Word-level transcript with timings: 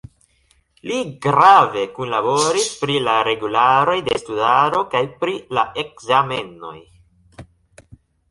Li 0.91 0.95
grave 1.25 1.81
kunlaboris 1.97 2.69
pri 2.79 2.95
la 3.09 3.17
regularoj 3.27 3.97
de 4.07 4.17
studado 4.23 4.81
kaj 4.95 5.01
pri 5.25 5.37
la 5.59 5.65
ekzamenoj. 5.85 6.75